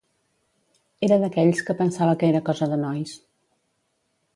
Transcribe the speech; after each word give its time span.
Era 1.09 1.19
d'aquells 1.25 1.63
que 1.69 1.77
pensava 1.83 2.19
que 2.23 2.33
era 2.33 2.45
cosa 2.51 2.73
de 2.75 2.83
nois. 2.87 3.17